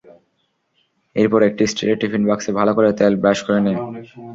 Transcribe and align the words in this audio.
এরপর 1.15 1.39
একটি 1.49 1.63
স্টিলের 1.71 1.99
টিফিন 2.01 2.23
বাক্সে 2.29 2.51
ভালো 2.59 2.71
করে 2.77 2.89
তেল 2.99 3.13
ব্রাশ 3.21 3.39
করে 3.45 3.59
নিন। 3.65 3.77